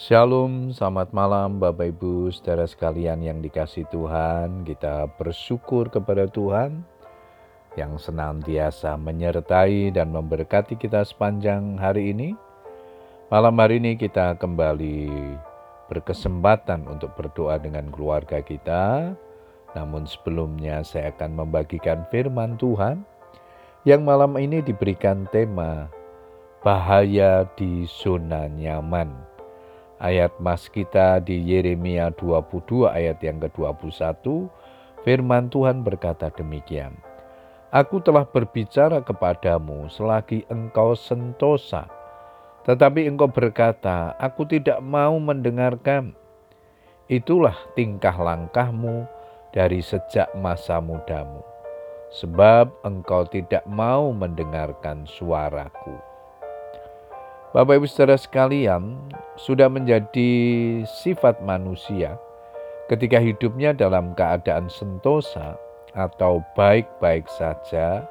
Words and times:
Shalom, 0.00 0.72
selamat 0.72 1.12
malam 1.12 1.60
Bapak 1.60 1.92
Ibu, 1.92 2.32
saudara 2.32 2.64
sekalian 2.64 3.20
yang 3.20 3.44
dikasih 3.44 3.84
Tuhan. 3.92 4.64
Kita 4.64 5.04
bersyukur 5.20 5.92
kepada 5.92 6.24
Tuhan 6.24 6.80
yang 7.76 8.00
senantiasa 8.00 8.96
menyertai 8.96 9.92
dan 9.92 10.08
memberkati 10.08 10.80
kita 10.80 11.04
sepanjang 11.04 11.76
hari 11.76 12.16
ini. 12.16 12.32
Malam 13.28 13.60
hari 13.60 13.76
ini 13.76 14.00
kita 14.00 14.40
kembali 14.40 15.12
berkesempatan 15.92 16.88
untuk 16.88 17.12
berdoa 17.20 17.60
dengan 17.60 17.92
keluarga 17.92 18.40
kita. 18.40 19.12
Namun 19.76 20.08
sebelumnya 20.08 20.80
saya 20.80 21.12
akan 21.12 21.44
membagikan 21.44 22.08
firman 22.08 22.56
Tuhan 22.56 23.04
yang 23.84 24.08
malam 24.08 24.32
ini 24.40 24.64
diberikan 24.64 25.28
tema 25.28 25.92
bahaya 26.64 27.44
di 27.52 27.84
zona 27.84 28.48
nyaman 28.48 29.29
ayat 30.00 30.32
mas 30.40 30.66
kita 30.72 31.20
di 31.20 31.38
Yeremia 31.38 32.10
22 32.16 32.88
ayat 32.88 33.20
yang 33.20 33.38
ke-21, 33.38 34.48
firman 35.04 35.52
Tuhan 35.52 35.84
berkata 35.84 36.32
demikian. 36.32 36.96
Aku 37.70 38.02
telah 38.02 38.26
berbicara 38.26 38.98
kepadamu 38.98 39.86
selagi 39.86 40.42
engkau 40.50 40.98
sentosa, 40.98 41.86
tetapi 42.66 43.06
engkau 43.06 43.30
berkata, 43.30 44.18
aku 44.18 44.42
tidak 44.48 44.82
mau 44.82 45.14
mendengarkan. 45.22 46.16
Itulah 47.06 47.54
tingkah 47.78 48.16
langkahmu 48.16 49.06
dari 49.54 49.78
sejak 49.84 50.30
masa 50.34 50.82
mudamu, 50.82 51.46
sebab 52.10 52.74
engkau 52.82 53.22
tidak 53.30 53.62
mau 53.70 54.10
mendengarkan 54.10 55.06
suaraku. 55.06 56.09
Bapak 57.50 57.82
Ibu 57.82 57.86
Saudara 57.90 58.14
sekalian, 58.14 58.94
sudah 59.34 59.66
menjadi 59.66 60.30
sifat 60.86 61.42
manusia 61.42 62.14
ketika 62.86 63.18
hidupnya 63.18 63.74
dalam 63.74 64.14
keadaan 64.14 64.70
sentosa 64.70 65.58
atau 65.98 66.46
baik-baik 66.54 67.26
saja, 67.26 68.06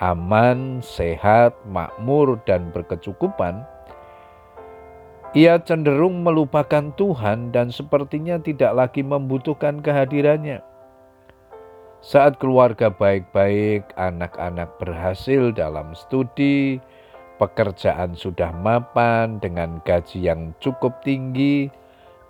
aman, 0.00 0.80
sehat, 0.80 1.52
makmur, 1.68 2.40
dan 2.48 2.72
berkecukupan, 2.72 3.60
ia 5.36 5.60
cenderung 5.60 6.24
melupakan 6.24 6.96
Tuhan 6.96 7.52
dan 7.52 7.68
sepertinya 7.68 8.40
tidak 8.40 8.72
lagi 8.72 9.04
membutuhkan 9.04 9.84
kehadirannya. 9.84 10.64
Saat 12.00 12.40
keluarga 12.40 12.88
baik-baik, 12.88 13.84
anak-anak 14.00 14.80
berhasil 14.80 15.52
dalam 15.52 15.92
studi, 15.92 16.80
pekerjaan 17.42 18.14
sudah 18.14 18.54
mapan 18.54 19.42
dengan 19.42 19.82
gaji 19.82 20.30
yang 20.30 20.54
cukup 20.62 21.02
tinggi, 21.02 21.66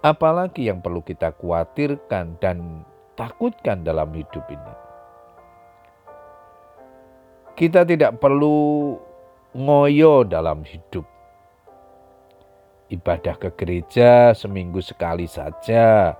apalagi 0.01 0.73
yang 0.73 0.81
perlu 0.81 1.05
kita 1.05 1.37
khawatirkan 1.37 2.41
dan 2.41 2.89
takutkan 3.13 3.85
dalam 3.85 4.09
hidup 4.17 4.41
ini. 4.49 4.75
Kita 7.53 7.85
tidak 7.85 8.17
perlu 8.17 8.97
ngoyo 9.53 10.25
dalam 10.25 10.65
hidup. 10.65 11.05
Ibadah 12.89 13.37
ke 13.37 13.53
gereja 13.53 14.33
seminggu 14.33 14.81
sekali 14.81 15.29
saja, 15.29 16.17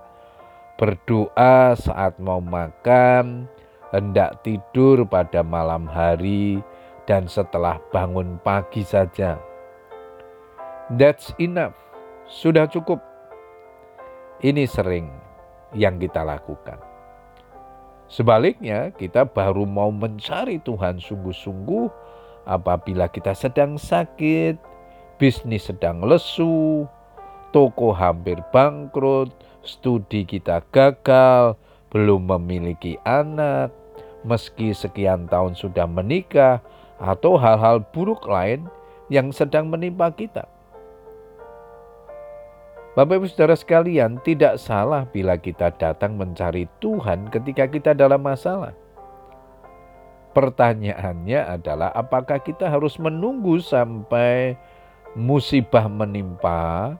berdoa 0.77 1.73
saat 1.73 2.21
mau 2.21 2.37
makan, 2.37 3.49
hendak 3.89 4.45
tidur 4.45 5.01
pada 5.09 5.41
malam 5.41 5.89
hari, 5.89 6.61
dan 7.09 7.27
setelah 7.27 7.79
bangun 7.91 8.39
pagi 8.41 8.83
saja. 8.83 9.39
That's 10.93 11.31
enough, 11.39 11.75
sudah 12.27 12.67
cukup. 12.67 12.99
Ini 14.43 14.67
sering 14.67 15.07
yang 15.71 15.97
kita 15.99 16.23
lakukan. 16.23 16.79
Sebaliknya, 18.11 18.91
kita 18.93 19.25
baru 19.25 19.65
mau 19.65 19.89
mencari 19.89 20.61
Tuhan 20.61 20.99
sungguh-sungguh 20.99 21.87
apabila 22.45 23.07
kita 23.09 23.33
sedang 23.33 23.79
sakit, 23.79 24.59
bisnis 25.17 25.71
sedang 25.71 26.03
lesu, 26.03 26.85
toko 27.55 27.95
hampir 27.95 28.37
bangkrut, 28.51 29.31
studi 29.63 30.27
kita 30.27 30.61
gagal, 30.69 31.55
belum 31.89 32.27
memiliki 32.27 32.99
anak, 33.07 33.71
meski 34.27 34.75
sekian 34.75 35.25
tahun 35.31 35.55
sudah 35.55 35.87
menikah, 35.87 36.59
atau 37.01 37.37
hal-hal 37.37 37.81
buruk 37.93 38.25
lain 38.25 38.65
yang 39.09 39.29
sedang 39.29 39.69
menimpa 39.69 40.09
kita. 40.13 40.45
Bapak 42.93 43.17
Ibu 43.17 43.25
Saudara 43.25 43.57
sekalian, 43.57 44.21
tidak 44.21 44.61
salah 44.61 45.09
bila 45.09 45.33
kita 45.33 45.73
datang 45.81 46.13
mencari 46.13 46.69
Tuhan 46.77 47.25
ketika 47.33 47.65
kita 47.65 47.97
dalam 47.97 48.21
masalah. 48.21 48.77
Pertanyaannya 50.37 51.41
adalah 51.41 51.89
apakah 51.97 52.37
kita 52.37 52.69
harus 52.69 53.01
menunggu 53.01 53.57
sampai 53.61 54.53
musibah 55.17 55.89
menimpa 55.89 56.93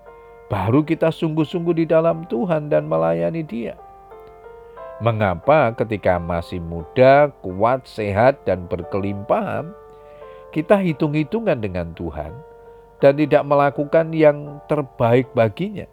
baru 0.50 0.86
kita 0.86 1.10
sungguh-sungguh 1.14 1.82
di 1.82 1.86
dalam 1.86 2.26
Tuhan 2.26 2.70
dan 2.74 2.86
melayani 2.90 3.42
Dia? 3.46 3.78
Mengapa 5.02 5.74
ketika 5.78 6.22
masih 6.22 6.62
muda, 6.62 7.34
kuat, 7.42 7.86
sehat, 7.90 8.42
dan 8.46 8.70
berkelimpahan, 8.70 9.74
kita 10.54 10.78
hitung-hitungan 10.78 11.58
dengan 11.58 11.98
Tuhan 11.98 12.30
dan 13.02 13.18
tidak 13.18 13.42
melakukan 13.42 14.14
yang 14.14 14.62
terbaik 14.70 15.26
baginya. 15.34 15.90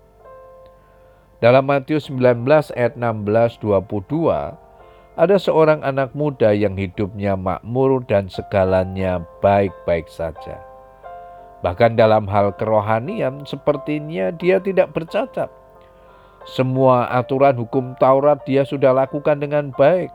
Dalam 1.40 1.64
Matius 1.64 2.12
19 2.12 2.44
ayat 2.76 3.00
16 3.00 3.64
22 3.64 5.16
ada 5.16 5.36
seorang 5.40 5.80
anak 5.80 6.12
muda 6.12 6.52
yang 6.52 6.76
hidupnya 6.76 7.40
makmur 7.40 8.04
dan 8.04 8.28
segalanya 8.28 9.24
baik-baik 9.40 10.06
saja. 10.12 10.60
Bahkan 11.64 11.96
dalam 11.96 12.28
hal 12.28 12.52
kerohanian 12.60 13.48
sepertinya 13.48 14.28
dia 14.36 14.60
tidak 14.60 14.92
bercacat. 14.92 15.48
Semua 16.44 17.08
aturan 17.08 17.56
hukum 17.56 17.96
Taurat 17.96 18.44
dia 18.44 18.64
sudah 18.64 18.92
lakukan 18.92 19.40
dengan 19.40 19.72
baik. 19.72 20.12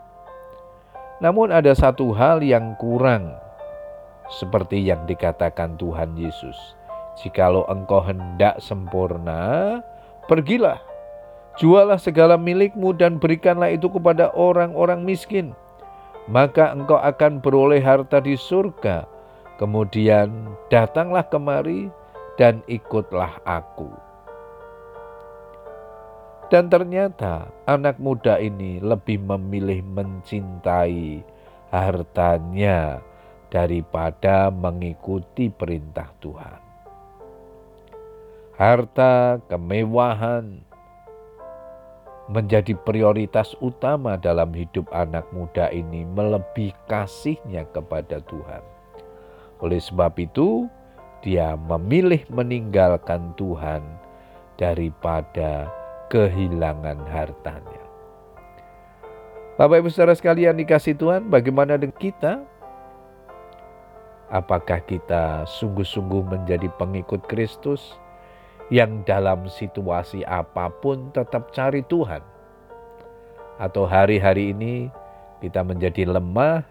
Namun 1.21 1.49
ada 1.49 1.73
satu 1.73 2.13
hal 2.13 2.41
yang 2.41 2.73
kurang 2.77 3.44
seperti 4.29 4.81
yang 4.81 5.05
dikatakan 5.05 5.77
Tuhan 5.77 6.17
Yesus. 6.17 6.57
Jikalau 7.15 7.63
engkau 7.71 8.03
hendak 8.03 8.59
sempurna, 8.59 9.79
pergilah, 10.27 10.81
jualah 11.55 11.95
segala 11.95 12.35
milikmu 12.35 12.91
dan 12.91 13.15
berikanlah 13.21 13.71
itu 13.71 13.87
kepada 13.87 14.35
orang-orang 14.35 15.07
miskin. 15.07 15.55
Maka 16.27 16.73
engkau 16.73 16.97
akan 16.97 17.39
beroleh 17.39 17.79
harta 17.79 18.19
di 18.19 18.35
surga. 18.35 19.05
Kemudian 19.55 20.51
datanglah 20.67 21.23
kemari 21.23 21.87
dan 22.35 22.59
ikutlah 22.67 23.39
aku. 23.47 23.87
Dan 26.51 26.69
ternyata 26.69 27.49
anak 27.65 27.97
muda 27.97 28.37
ini 28.37 28.77
lebih 28.77 29.17
memilih 29.23 29.81
mencintai 29.81 31.25
hartanya 31.73 33.01
daripada 33.49 34.49
mengikuti 34.49 35.49
perintah 35.49 36.09
Tuhan. 36.19 36.59
Harta, 38.55 39.43
kemewahan 39.51 40.63
menjadi 42.31 42.73
prioritas 42.87 43.53
utama 43.61 44.17
dalam 44.17 44.49
hidup 44.55 44.89
anak 44.95 45.27
muda 45.35 45.69
ini, 45.69 46.07
melebihi 46.07 46.73
kasihnya 46.89 47.67
kepada 47.69 48.23
Tuhan. 48.25 48.63
Oleh 49.61 49.77
sebab 49.77 50.15
itu, 50.17 50.65
dia 51.21 51.53
memilih 51.57 52.23
meninggalkan 52.31 53.33
Tuhan 53.37 53.81
daripada 54.55 55.69
kehilangan 56.09 57.01
hartanya. 57.11 57.83
Bapak 59.55 59.83
Ibu 59.83 59.89
Saudara 59.91 60.15
sekalian 60.15 60.59
dikasih 60.59 60.99
Tuhan, 60.99 61.31
bagaimana 61.31 61.79
dengan 61.79 61.95
kita? 61.95 62.43
Apakah 64.33 64.81
kita 64.81 65.45
sungguh-sungguh 65.45 66.25
menjadi 66.25 66.65
pengikut 66.81 67.29
Kristus 67.29 67.93
yang 68.73 69.05
dalam 69.05 69.45
situasi 69.45 70.25
apa 70.25 70.73
pun 70.81 71.13
tetap 71.13 71.53
cari 71.53 71.85
Tuhan? 71.85 72.25
Atau 73.61 73.85
hari-hari 73.85 74.51
ini 74.51 74.89
kita 75.45 75.61
menjadi 75.61 76.09
lemah, 76.09 76.65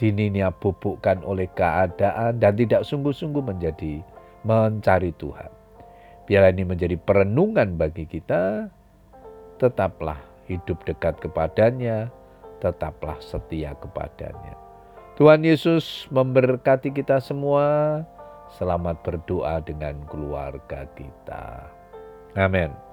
dininya 0.00 0.48
bubukkan 0.48 1.20
oleh 1.28 1.46
keadaan 1.52 2.40
dan 2.40 2.56
tidak 2.56 2.88
sungguh-sungguh 2.88 3.44
menjadi 3.44 4.00
mencari 4.48 5.12
Tuhan. 5.20 5.52
Biar 6.24 6.56
ini 6.56 6.64
menjadi 6.64 6.96
perenungan 6.96 7.76
bagi 7.76 8.08
kita, 8.08 8.72
tetaplah 9.60 10.18
hidup 10.48 10.80
dekat 10.88 11.20
kepadanya, 11.20 12.08
tetaplah 12.64 13.20
setia 13.20 13.76
kepadanya. 13.76 14.71
Tuhan 15.12 15.44
Yesus 15.44 16.08
memberkati 16.08 16.88
kita 16.88 17.20
semua. 17.20 18.00
Selamat 18.56 19.00
berdoa 19.04 19.60
dengan 19.60 20.00
keluarga 20.08 20.88
kita. 20.96 21.68
Amin. 22.36 22.91